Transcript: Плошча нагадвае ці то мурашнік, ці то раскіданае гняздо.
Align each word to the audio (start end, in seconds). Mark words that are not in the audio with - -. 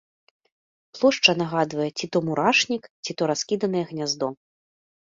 Плошча 0.95 1.35
нагадвае 1.43 1.91
ці 1.97 2.05
то 2.17 2.25
мурашнік, 2.31 2.83
ці 3.03 3.11
то 3.21 3.33
раскіданае 3.35 3.89
гняздо. 3.93 4.27